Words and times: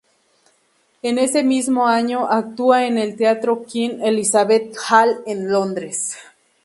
En 1.03 1.19
ese 1.19 1.43
mismo 1.43 1.85
año 1.85 2.25
actúa 2.27 2.87
en 2.87 2.97
el 2.97 3.15
teatro 3.15 3.63
Queen 3.71 4.01
Elizabeth 4.03 4.73
Hall 4.89 5.21
en 5.27 5.51
Londres. 5.51 6.17